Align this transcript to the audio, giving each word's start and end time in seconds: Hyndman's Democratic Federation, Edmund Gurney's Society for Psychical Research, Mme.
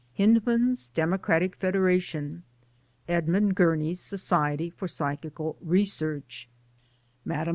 Hyndman's 0.17 0.89
Democratic 0.89 1.55
Federation, 1.57 2.41
Edmund 3.07 3.53
Gurney's 3.53 3.99
Society 3.99 4.71
for 4.71 4.87
Psychical 4.87 5.59
Research, 5.61 6.49
Mme. 7.23 7.49